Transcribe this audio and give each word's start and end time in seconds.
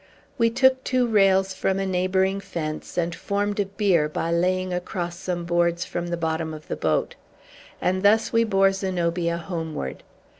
We 0.39 0.49
took 0.49 0.83
two 0.83 1.05
rails 1.05 1.53
from 1.53 1.77
a 1.77 1.85
neighboring 1.85 2.39
fence, 2.39 2.97
and 2.97 3.13
formed 3.13 3.59
a 3.59 3.67
bier 3.67 4.09
by 4.09 4.31
laying 4.31 4.73
across 4.73 5.15
some 5.19 5.45
boards 5.45 5.85
from 5.85 6.07
the 6.07 6.17
bottom 6.17 6.55
of 6.55 6.67
the 6.67 6.75
boat. 6.75 7.13
And 7.79 8.01
thus 8.01 8.33
we 8.33 8.43
bore 8.43 8.71
Zenobia 8.71 9.37
homeward. 9.37 10.01